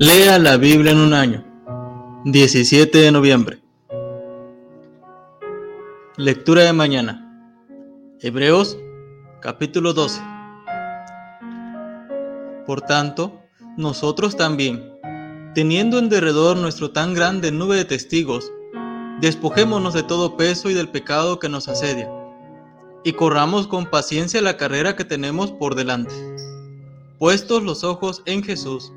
[0.00, 1.44] Lea la Biblia en un año.
[2.24, 3.60] 17 de noviembre.
[6.16, 7.52] Lectura de mañana.
[8.20, 8.78] Hebreos
[9.40, 10.22] capítulo 12.
[12.64, 13.40] Por tanto,
[13.76, 14.88] nosotros también,
[15.56, 18.52] teniendo en derredor nuestro tan grande nube de testigos,
[19.20, 22.08] despojémonos de todo peso y del pecado que nos asedia,
[23.02, 26.14] y corramos con paciencia la carrera que tenemos por delante,
[27.18, 28.92] puestos los ojos en Jesús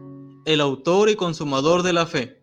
[0.45, 2.41] el autor y consumador de la fe,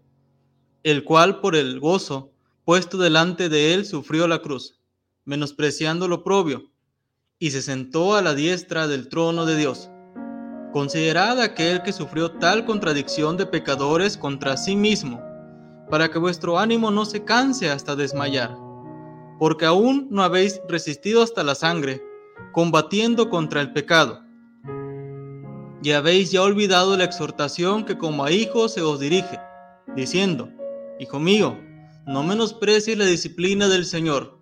[0.84, 2.32] el cual por el gozo
[2.64, 4.78] puesto delante de él sufrió la cruz,
[5.24, 6.70] menospreciando lo propio,
[7.40, 9.90] y se sentó a la diestra del trono de Dios.
[10.72, 15.20] Considerad aquel que sufrió tal contradicción de pecadores contra sí mismo,
[15.90, 18.56] para que vuestro ánimo no se canse hasta desmayar,
[19.38, 22.02] porque aún no habéis resistido hasta la sangre,
[22.52, 24.27] combatiendo contra el pecado
[25.82, 29.38] y habéis ya olvidado la exhortación que como a hijos se os dirige,
[29.94, 30.50] diciendo,
[30.98, 31.56] Hijo mío,
[32.06, 34.38] no menosprecies la disciplina del Señor,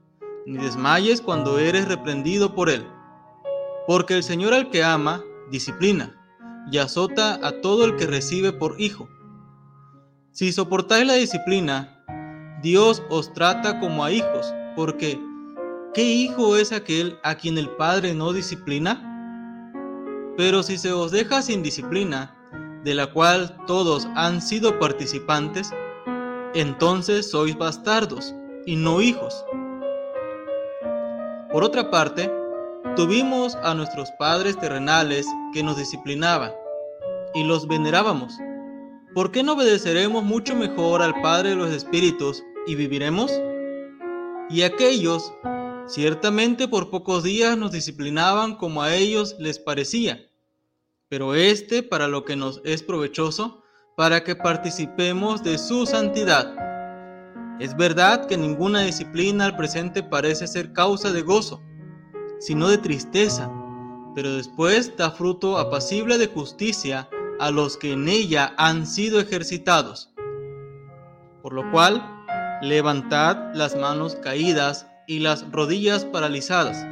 [0.46, 2.86] ni desmayes cuando eres reprendido por Él.
[3.86, 6.16] Porque el Señor al que ama, disciplina,
[6.72, 9.08] y azota a todo el que recibe por hijo.
[10.32, 12.04] Si soportáis la disciplina,
[12.62, 15.20] Dios os trata como a hijos, porque
[15.92, 19.15] ¿qué hijo es aquel a quien el Padre no disciplina?
[20.36, 22.36] Pero si se os deja sin disciplina,
[22.84, 25.70] de la cual todos han sido participantes,
[26.54, 29.44] entonces sois bastardos y no hijos.
[31.50, 32.30] Por otra parte,
[32.96, 36.52] tuvimos a nuestros padres terrenales que nos disciplinaban
[37.34, 38.38] y los venerábamos.
[39.14, 43.32] ¿Por qué no obedeceremos mucho mejor al Padre de los Espíritus y viviremos?
[44.50, 45.32] Y aquellos
[45.86, 50.20] Ciertamente por pocos días nos disciplinaban como a ellos les parecía,
[51.08, 53.62] pero este para lo que nos es provechoso,
[53.96, 56.52] para que participemos de su santidad.
[57.60, 61.62] Es verdad que ninguna disciplina al presente parece ser causa de gozo,
[62.40, 63.48] sino de tristeza,
[64.16, 67.08] pero después da fruto apacible de justicia
[67.38, 70.10] a los que en ella han sido ejercitados.
[71.42, 72.04] Por lo cual,
[72.60, 76.86] levantad las manos caídas y las rodillas paralizadas,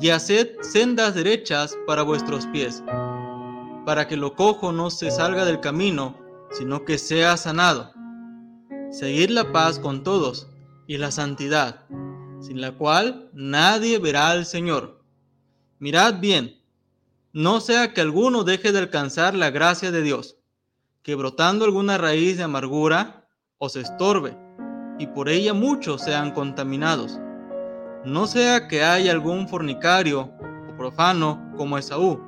[0.00, 2.82] y haced sendas derechas para vuestros pies,
[3.86, 6.16] para que lo cojo no se salga del camino,
[6.50, 7.92] sino que sea sanado.
[8.90, 10.48] Seguid la paz con todos
[10.86, 11.86] y la santidad,
[12.40, 15.00] sin la cual nadie verá al Señor.
[15.78, 16.60] Mirad bien,
[17.32, 20.36] no sea que alguno deje de alcanzar la gracia de Dios,
[21.02, 23.28] que brotando alguna raíz de amargura
[23.58, 24.36] os estorbe
[25.02, 27.18] y por ella muchos sean contaminados.
[28.04, 30.30] No sea que haya algún fornicario
[30.70, 32.20] o profano como Esaú,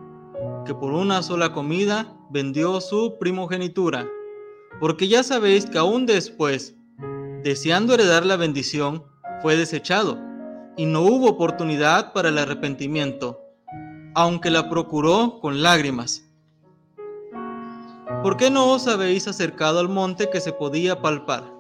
[0.67, 4.09] que por una sola comida vendió su primogenitura,
[4.81, 6.75] porque ya sabéis que aún después,
[7.45, 9.05] deseando heredar la bendición,
[9.41, 10.19] fue desechado,
[10.77, 13.39] y no hubo oportunidad para el arrepentimiento,
[14.17, 16.29] aunque la procuró con lágrimas.
[18.25, 21.54] ¿Por qué no os habéis acercado al monte que se podía palpar?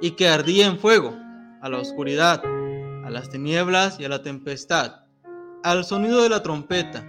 [0.00, 1.14] Y que ardía en fuego,
[1.60, 2.42] a la oscuridad,
[3.04, 5.04] a las tinieblas y a la tempestad,
[5.62, 7.04] al sonido de la trompeta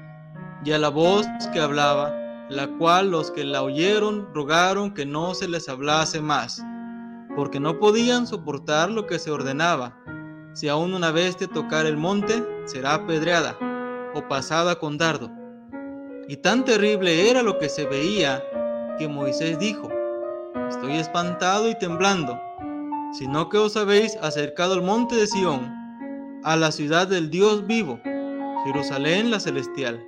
[0.66, 2.14] y a la voz que hablaba,
[2.50, 6.62] la cual los que la oyeron rogaron que no se les hablase más,
[7.36, 9.98] porque no podían soportar lo que se ordenaba.
[10.54, 13.58] Si aún una bestia tocar el monte, será apedreada
[14.14, 15.32] o pasada con dardo.
[16.28, 18.44] Y tan terrible era lo que se veía
[19.00, 19.90] que Moisés dijo,
[20.70, 22.38] estoy espantado y temblando
[23.12, 25.72] sino que os habéis acercado al monte de Sión,
[26.44, 28.00] a la ciudad del Dios vivo,
[28.66, 30.06] Jerusalén la celestial,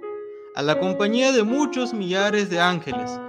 [0.56, 3.20] a la compañía de muchos millares de ángeles,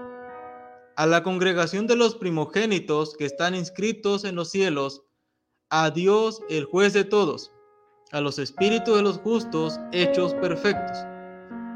[0.97, 5.03] a la congregación de los primogénitos que están inscritos en los cielos,
[5.71, 7.53] a Dios el juez de todos,
[8.13, 10.99] a los espíritus de los justos hechos perfectos,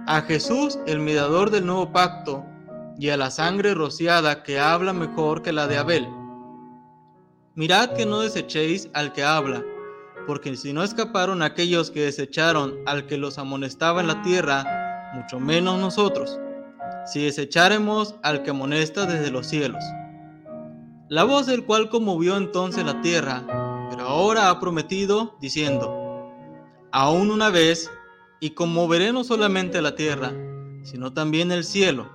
[0.06, 2.44] a Jesús el mediador del nuevo pacto,
[3.00, 6.08] y a la sangre rociada que habla mejor que la de Abel
[7.58, 9.64] Mirad que no desechéis al que habla,
[10.28, 15.40] porque si no escaparon aquellos que desecharon al que los amonestaba en la tierra, mucho
[15.40, 16.38] menos nosotros,
[17.04, 19.82] si desecháremos al que amonesta desde los cielos.
[21.08, 23.42] La voz del cual conmovió entonces la tierra,
[23.90, 26.32] pero ahora ha prometido, diciendo,
[26.92, 27.90] aún una vez,
[28.38, 30.32] y conmoveré no solamente la tierra,
[30.84, 32.08] sino también el cielo.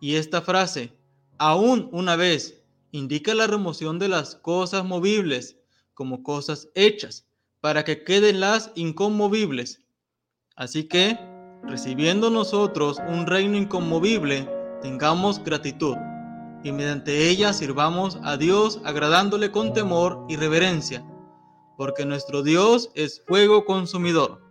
[0.00, 0.92] Y esta frase,
[1.38, 2.55] aún una vez,
[2.96, 5.58] indica la remoción de las cosas movibles
[5.94, 7.26] como cosas hechas,
[7.60, 9.82] para que queden las inconmovibles.
[10.56, 11.18] Así que,
[11.62, 14.48] recibiendo nosotros un reino inconmovible,
[14.82, 15.96] tengamos gratitud
[16.62, 21.04] y mediante ella sirvamos a Dios agradándole con temor y reverencia,
[21.76, 24.42] porque nuestro Dios es fuego consumidor.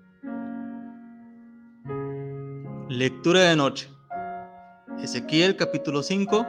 [2.90, 3.90] Lectura de noche.
[5.00, 6.46] Ezequiel capítulo 5,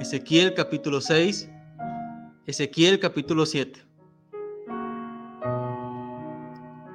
[0.00, 1.48] Ezequiel capítulo 6,
[2.46, 3.80] Ezequiel capítulo 7.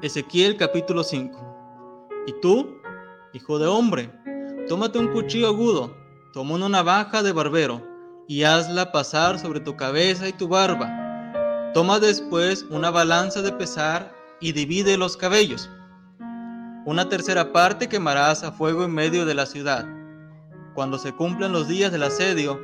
[0.02, 2.12] Ezequiel capítulo 5.
[2.28, 2.78] Y tú,
[3.34, 4.12] hijo de hombre,
[4.68, 5.96] tómate un cuchillo agudo,
[6.34, 7.82] toma una navaja de barbero
[8.28, 11.72] y hazla pasar sobre tu cabeza y tu barba.
[11.74, 15.70] Toma después una balanza de pesar y divide los cabellos.
[16.86, 19.88] Una tercera parte quemarás a fuego en medio de la ciudad,
[20.76, 22.60] cuando se cumplan los días del asedio,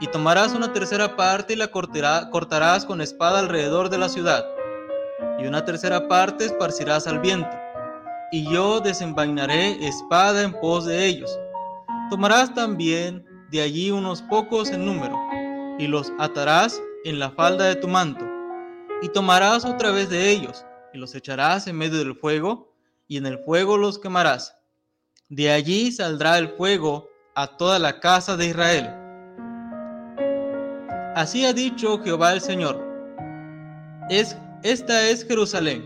[0.00, 4.46] y tomarás una tercera parte y la cortarás con espada alrededor de la ciudad,
[5.38, 7.50] y una tercera parte esparcirás al viento,
[8.32, 11.38] y yo desenvainaré espada en pos de ellos
[12.10, 15.16] Tomarás también de allí unos pocos en número,
[15.78, 18.26] y los atarás en la falda de tu manto,
[19.00, 22.74] y tomarás otra vez de ellos, y los echarás en medio del fuego,
[23.06, 24.56] y en el fuego los quemarás.
[25.28, 28.99] De allí saldrá el fuego a toda la casa de Israel.
[31.14, 32.80] Así ha dicho Jehová el Señor.
[34.08, 35.84] Es, esta es Jerusalén.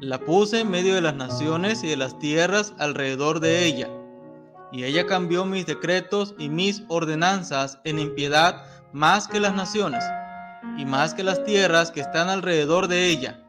[0.00, 3.88] La puse en medio de las naciones y de las tierras alrededor de ella
[4.74, 10.02] y ella cambió mis decretos y mis ordenanzas en impiedad más que las naciones,
[10.76, 13.46] y más que las tierras que están alrededor de ella,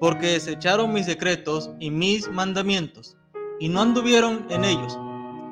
[0.00, 3.16] porque desecharon mis decretos y mis mandamientos,
[3.60, 4.98] y no anduvieron en ellos.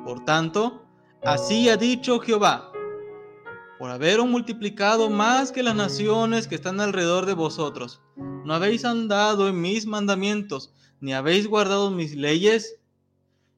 [0.03, 0.85] Por tanto,
[1.23, 2.69] así ha dicho Jehová,
[3.77, 9.47] por haber multiplicado más que las naciones que están alrededor de vosotros, no habéis andado
[9.47, 12.77] en mis mandamientos, ni habéis guardado mis leyes,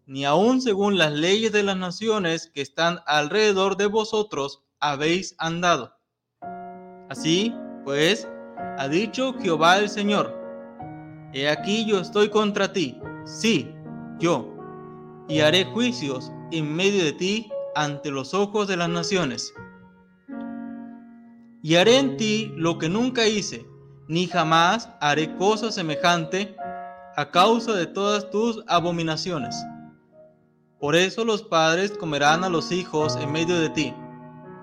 [0.05, 5.95] ni aun según las leyes de las naciones que están alrededor de vosotros habéis andado.
[7.09, 7.53] Así,
[7.85, 8.27] pues,
[8.77, 10.37] ha dicho Jehová el Señor,
[11.31, 13.71] He aquí yo estoy contra ti, sí,
[14.17, 14.51] yo,
[15.27, 19.53] y haré juicios en medio de ti ante los ojos de las naciones.
[21.61, 23.65] Y haré en ti lo que nunca hice,
[24.07, 26.55] ni jamás haré cosa semejante
[27.15, 29.55] a causa de todas tus abominaciones.
[30.79, 33.93] Por eso los padres comerán a los hijos en medio de ti,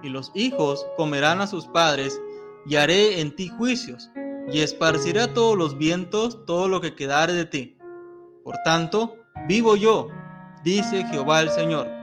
[0.03, 2.19] y los hijos comerán a sus padres,
[2.65, 4.11] y haré en ti juicios,
[4.51, 7.77] y esparciré a todos los vientos todo lo que quedare de ti.
[8.43, 9.17] Por tanto,
[9.47, 10.09] vivo yo,
[10.65, 11.96] dice Jehová el Señor,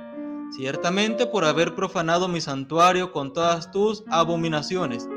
[0.55, 5.07] ciertamente por haber profanado mi santuario con todas tus abominaciones.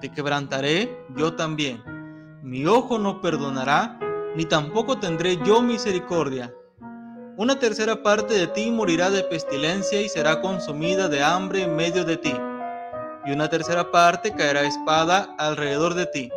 [0.00, 1.82] Te quebrantaré yo también.
[2.42, 3.98] Mi ojo no perdonará,
[4.36, 6.54] ni tampoco tendré yo misericordia
[7.40, 12.04] una tercera parte de ti morirá de pestilencia y será consumida de hambre en medio
[12.04, 12.34] de ti.
[13.24, 16.30] Y una tercera parte caerá espada alrededor de ti.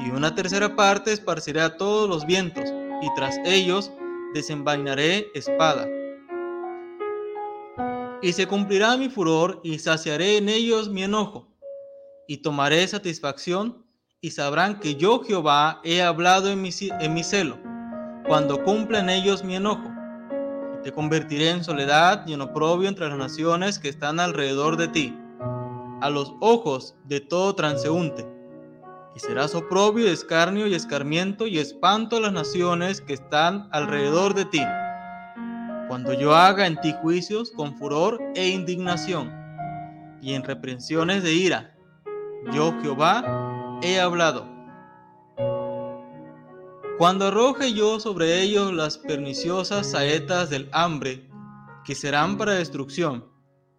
[0.00, 2.64] Y una tercera parte esparciré a todos los vientos,
[3.02, 3.92] y tras ellos
[4.32, 5.86] desenvainaré espada.
[8.24, 11.46] Y se cumplirá mi furor, y saciaré en ellos mi enojo,
[12.26, 13.84] y tomaré satisfacción,
[14.22, 17.58] y sabrán que yo Jehová he hablado en mi, celo,
[18.26, 19.94] cuando cumpla en ellos mi enojo
[20.84, 25.18] te convertiré en soledad y en oprobio entre las naciones que están alrededor de ti,
[26.02, 28.26] a los ojos de todo transeúnte.
[29.16, 34.44] Y serás oprobio, escarnio y escarmiento y espanto a las naciones que están alrededor de
[34.44, 34.62] ti.
[35.88, 39.32] Cuando yo haga en ti juicios con furor e indignación,
[40.22, 41.76] y en reprensiones de ira,
[42.52, 44.48] yo Jehová he hablado.
[46.96, 51.28] Cuando arroje yo sobre ellos las perniciosas saetas del hambre,
[51.84, 53.28] que serán para destrucción,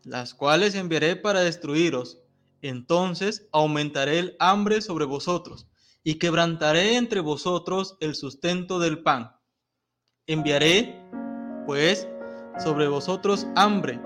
[0.03, 2.19] las cuales enviaré para destruiros,
[2.61, 5.67] entonces aumentaré el hambre sobre vosotros,
[6.03, 9.31] y quebrantaré entre vosotros el sustento del pan.
[10.27, 11.01] Enviaré,
[11.65, 12.07] pues,
[12.63, 13.99] sobre vosotros hambre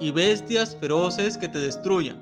[0.00, 2.20] y bestias feroces que te destruyan,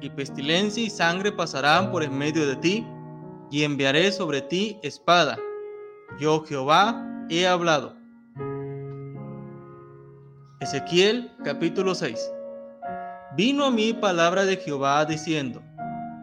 [0.00, 2.86] y pestilencia y sangre pasarán por en medio de ti,
[3.50, 5.36] y enviaré sobre ti espada
[6.18, 7.94] yo Jehová he hablado.
[10.60, 12.32] Ezequiel capítulo 6.
[13.36, 15.62] Vino a mí palabra de Jehová diciendo,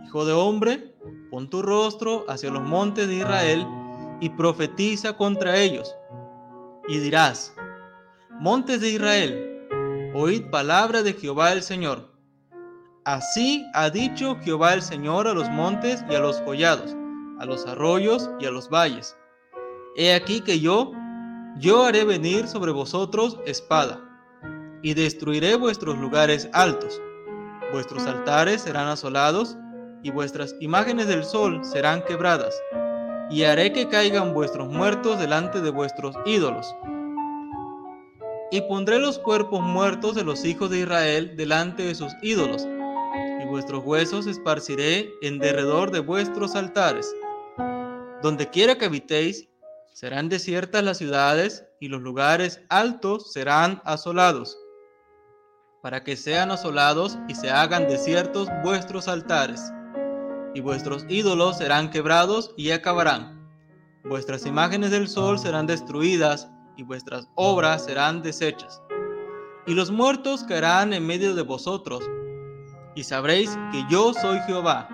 [0.05, 0.95] Hijo de hombre,
[1.31, 3.65] pon tu rostro hacia los montes de Israel
[4.21, 5.95] y profetiza contra ellos.
[6.87, 7.53] Y dirás,
[8.39, 9.67] Montes de Israel,
[10.13, 12.09] oíd palabra de Jehová el Señor.
[13.03, 16.95] Así ha dicho Jehová el Señor a los montes y a los collados,
[17.37, 19.17] a los arroyos y a los valles
[19.97, 20.93] He aquí que yo,
[21.57, 23.99] yo haré venir sobre vosotros espada,
[24.81, 27.01] y destruiré vuestros lugares altos.
[27.73, 29.57] Vuestros altares serán asolados
[30.01, 32.55] y vuestras imágenes del sol serán quebradas,
[33.29, 36.73] y haré que caigan vuestros muertos delante de vuestros ídolos.
[38.51, 42.67] Y pondré los cuerpos muertos de los hijos de Israel delante de sus ídolos,
[43.41, 47.13] y vuestros huesos esparciré en derredor de vuestros altares.
[48.23, 49.47] Donde quiera que habitéis,
[49.93, 54.57] serán desiertas las ciudades, y los lugares altos serán asolados,
[55.81, 59.61] para que sean asolados y se hagan desiertos vuestros altares
[60.53, 63.47] y vuestros ídolos serán quebrados y acabarán.
[64.03, 66.49] Vuestras imágenes del sol serán destruidas
[66.79, 68.81] y vuestras obras serán deshechas.
[69.67, 72.09] Y los muertos caerán en medio de vosotros,
[72.95, 74.87] y sabréis que yo soy Jehová.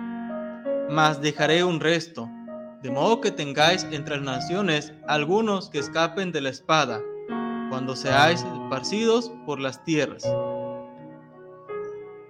[0.90, 2.28] Mas dejaré un resto,
[2.82, 7.00] de modo que tengáis entre las naciones algunos que escapen de la espada,
[7.70, 10.24] cuando seáis esparcidos por las tierras.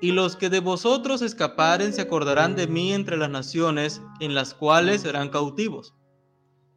[0.02, 4.52] Y los que de vosotros escaparen se acordarán de mí entre las naciones en las
[4.52, 5.94] cuales serán cautivos.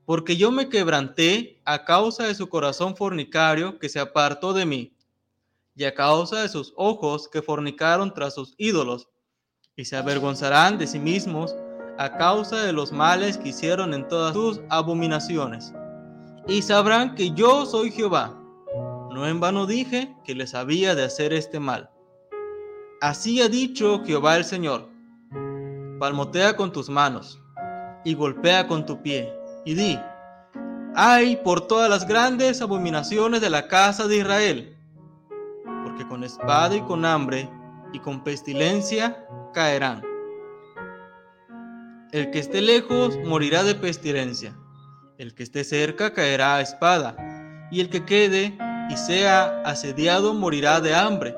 [0.09, 4.91] Porque yo me quebranté a causa de su corazón fornicario que se apartó de mí,
[5.75, 9.07] y a causa de sus ojos que fornicaron tras sus ídolos,
[9.75, 11.55] y se avergonzarán de sí mismos
[11.99, 15.73] a causa de los males que hicieron en todas sus abominaciones.
[16.47, 18.35] Y sabrán que yo soy Jehová.
[19.11, 21.91] No en vano dije que les había de hacer este mal.
[22.99, 24.89] Así ha dicho Jehová el Señor.
[25.99, 27.39] Palmotea con tus manos
[28.03, 29.99] y golpea con tu pie y di,
[30.95, 34.77] ay por todas las grandes abominaciones de la casa de Israel,
[35.83, 37.49] porque con espada y con hambre
[37.93, 40.03] y con pestilencia caerán.
[42.11, 44.55] El que esté lejos morirá de pestilencia,
[45.17, 47.15] el que esté cerca caerá a espada,
[47.71, 48.57] y el que quede
[48.89, 51.35] y sea asediado morirá de hambre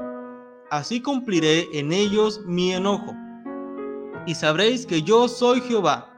[0.72, 3.14] así cumpliré en ellos mi enojo.
[4.26, 6.11] Y sabréis que yo soy Jehová,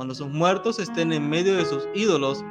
[0.00, 2.42] cuando sus muertos estén en medio de sus ídolos,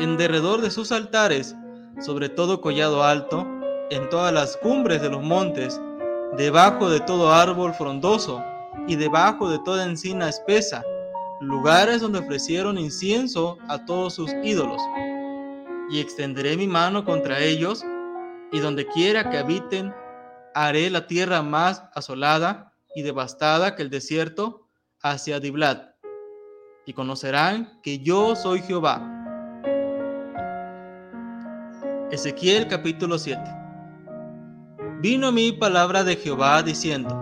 [0.00, 1.54] en derredor de sus altares,
[2.00, 3.46] sobre todo collado alto,
[3.90, 5.80] en todas las cumbres de los montes,
[6.36, 8.42] debajo de todo árbol frondoso
[8.88, 10.82] y debajo de toda encina espesa,
[11.40, 14.82] lugares donde ofrecieron incienso a todos sus ídolos.
[15.90, 17.84] Y extenderé mi mano contra ellos,
[18.50, 19.94] y donde quiera que habiten,
[20.56, 24.66] haré la tierra más asolada y devastada que el desierto
[25.00, 25.89] hacia Diblat,
[26.86, 29.06] y conocerán que yo soy Jehová.
[32.10, 33.40] Ezequiel capítulo 7
[35.00, 37.16] Vino a mí palabra de Jehová diciendo,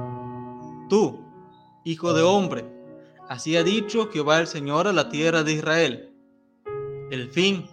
[0.89, 1.21] Tú,
[1.85, 2.65] hijo de hombre,
[3.29, 6.13] así ha dicho Jehová el Señor a la tierra de Israel.
[7.11, 7.67] El fin,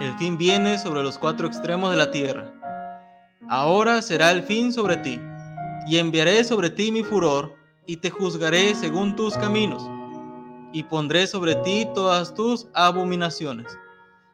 [0.00, 2.54] el fin viene sobre los cuatro extremos de la tierra
[3.48, 5.20] Ahora será el fin sobre ti,
[5.86, 7.54] y enviaré sobre ti mi furor,
[7.86, 9.86] y te juzgaré según tus caminos,
[10.74, 13.78] y pondré sobre ti todas tus abominaciones.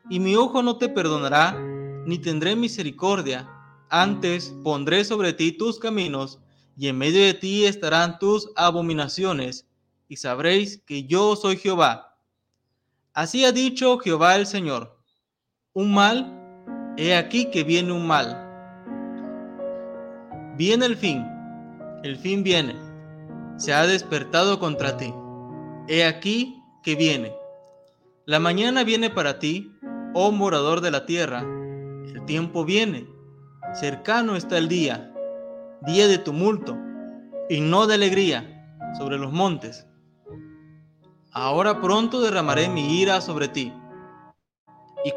[0.08, 1.56] Y mi ojo no te perdonará,
[2.04, 3.48] ni tendré misericordia,
[3.90, 6.40] antes pondré sobre ti tus caminos,
[6.76, 9.68] y en medio de ti estarán tus abominaciones,
[10.08, 12.18] y sabréis que yo soy Jehová.
[13.12, 14.98] Así ha dicho Jehová el Señor.
[15.74, 18.50] Un mal, he aquí que viene un mal
[20.60, 21.24] Viene el fin,
[22.02, 22.76] el fin viene,
[23.56, 25.10] se ha despertado contra ti.
[25.92, 27.34] He aquí que viene.
[28.24, 29.76] La mañana viene para ti,
[30.14, 33.08] oh morador de la tierra, el tiempo viene,
[33.74, 35.12] cercano está el día,
[35.84, 36.78] día de tumulto
[37.48, 39.84] y no de alegría sobre los montes.
[41.32, 43.72] Ahora pronto derramaré mi ira sobre ti
[45.04, 45.10] y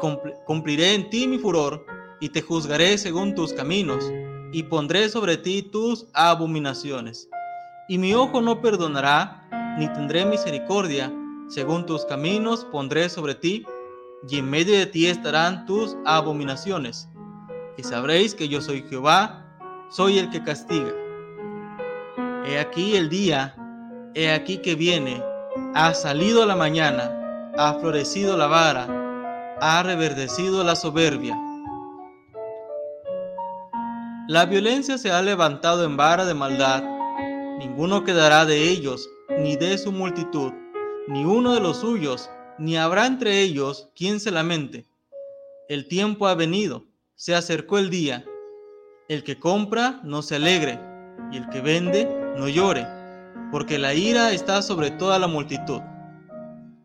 [0.44, 1.86] cumpliré en ti mi furor
[2.18, 4.12] y te juzgaré según tus caminos
[4.52, 7.28] y pondré sobre ti tus abominaciones.
[7.88, 11.12] Y mi ojo no perdonará, ni tendré misericordia,
[11.48, 13.66] según tus caminos pondré sobre ti,
[14.28, 17.08] y en medio de ti estarán tus abominaciones.
[17.76, 19.44] Y sabréis que yo soy Jehová,
[19.90, 20.92] soy el que castiga.
[22.46, 23.54] He aquí el día,
[24.14, 25.22] he aquí que viene,
[25.74, 31.38] ha salido la mañana, ha florecido la vara, ha reverdecido la soberbia
[34.26, 36.82] la violencia se ha levantado en vara de maldad.
[37.58, 39.10] Ninguno quedará de ellos,
[39.40, 40.52] ni de su multitud,
[41.08, 44.86] ni uno de los suyos, ni habrá entre ellos quien se lamente.
[45.68, 48.24] El tiempo ha venido, se acercó el día.
[49.08, 50.80] El que compra no se alegre,
[51.30, 52.86] y el que vende no llore,
[53.50, 55.80] porque la ira está sobre toda la multitud.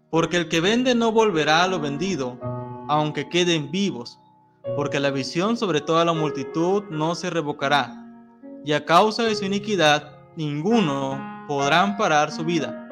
[0.10, 2.40] Porque el que vende no volverá a lo vendido,
[2.88, 4.20] aunque queden vivos
[4.76, 8.06] porque la visión sobre toda la multitud no se revocará,
[8.66, 12.88] y a causa de su iniquidad ninguno podrá amparar su vida.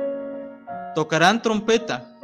[0.96, 2.18] Tocarán trompeta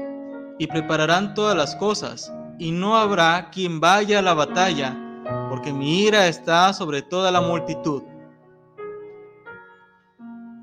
[0.58, 4.98] y prepararán todas las cosas, y no habrá quien vaya a la batalla,
[5.48, 8.02] porque mi ira está sobre toda la multitud.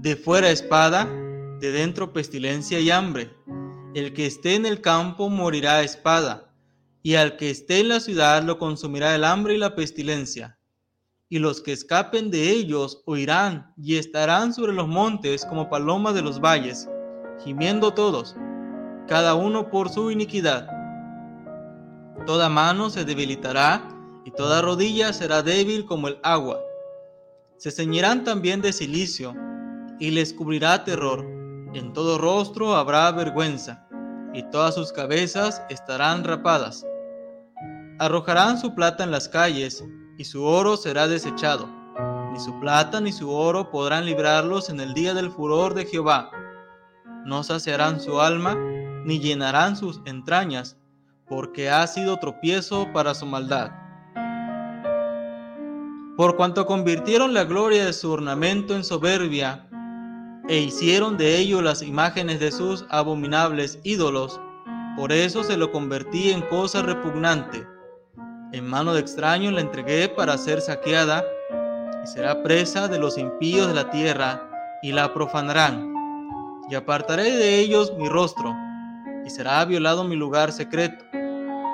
[0.01, 1.07] De fuera espada,
[1.61, 3.31] de dentro pestilencia y hambre.
[3.95, 6.53] El que esté en el campo morirá a espada
[7.03, 10.59] y al que esté en la ciudad lo consumirá el hambre y la pestilencia.
[11.31, 16.21] Y los que escapen de ellos huirán y estarán sobre los montes como palomas de
[16.21, 16.87] los valles,
[17.43, 18.37] gimiendo todos,
[19.09, 20.69] cada uno por su iniquidad.
[22.27, 23.89] Toda mano se debilitará
[24.27, 26.61] y toda rodilla será débil como el agua.
[27.57, 29.35] Se ceñirán también de silicio
[29.99, 31.25] y les cubrirá terror.
[31.73, 33.89] En todo rostro habrá vergüenza
[34.35, 36.85] y todas sus cabezas estarán rapadas
[38.01, 39.85] Arrojarán su plata en las calles,
[40.21, 41.67] y su oro será desechado.
[42.31, 46.31] Ni su plata ni su oro podrán librarlos en el día del furor de Jehová.
[47.25, 48.55] No saciarán su alma,
[49.07, 50.77] ni llenarán sus entrañas,
[51.27, 53.71] porque ha sido tropiezo para su maldad.
[56.19, 59.71] Por cuanto convirtieron la gloria de su ornamento en soberbia,
[60.51, 64.39] e hicieron de ello las imágenes de sus abominables ídolos,
[64.99, 67.67] por eso se lo convertí en cosa repugnante
[68.53, 71.25] en mano de extraños la entregué para ser saqueada,
[72.03, 74.49] y será presa de los impíos de la tierra,
[74.83, 75.93] y la profanarán.
[76.69, 78.55] Y apartaré de ellos mi rostro,
[79.25, 81.05] y será violado mi lugar secreto,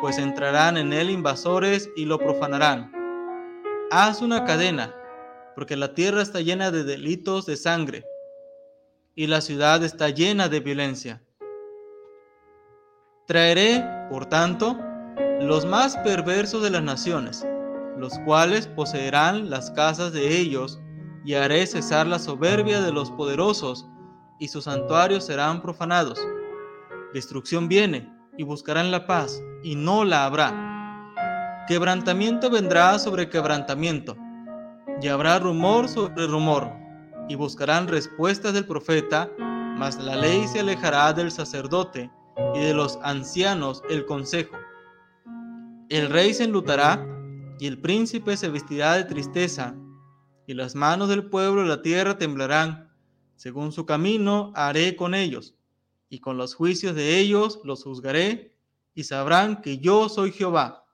[0.00, 2.92] pues entrarán en él invasores y lo profanarán.
[3.90, 4.95] Haz una cadena,
[5.54, 8.04] porque la tierra está llena de delitos de sangre,
[9.14, 11.23] y la ciudad está llena de violencia.
[13.26, 14.78] Traeré, por tanto,
[15.40, 17.47] los más perversos de las naciones,
[17.99, 20.80] los cuales poseerán las casas de ellos,
[21.25, 23.87] y haré cesar la soberbia de los poderosos,
[24.39, 26.19] y sus santuarios serán profanados.
[27.13, 31.65] Destrucción viene, y buscarán la paz, y no la habrá.
[31.69, 34.17] Quebrantamiento vendrá sobre quebrantamiento,
[35.02, 36.73] y habrá rumor sobre rumor,
[37.28, 42.11] y buscarán respuestas del profeta, mas la ley se alejará del sacerdote,
[42.54, 44.56] y de los ancianos el consejo
[45.89, 47.07] el rey se enlutará
[47.59, 49.75] y el príncipe se vestirá de tristeza,
[50.47, 52.93] y las manos del pueblo de la tierra temblarán.
[53.37, 55.55] Según su camino haré con ellos,
[56.09, 58.57] y con los juicios de ellos los juzgaré,
[58.95, 60.86] y sabrán que yo soy Jehová.